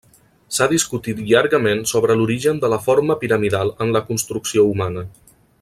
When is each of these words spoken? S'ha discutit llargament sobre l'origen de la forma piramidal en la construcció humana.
S'ha 0.57 0.67
discutit 0.71 1.19
llargament 1.31 1.83
sobre 1.93 2.17
l'origen 2.21 2.63
de 2.65 2.73
la 2.75 2.81
forma 2.89 3.19
piramidal 3.25 3.73
en 3.87 3.97
la 3.99 4.05
construcció 4.11 4.69
humana. 4.75 5.09